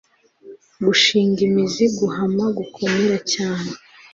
gushinga 0.85 1.39
imizi 1.47 1.85
guhama, 1.97 2.45
gukomera 2.57 3.15
cyane 3.33 3.69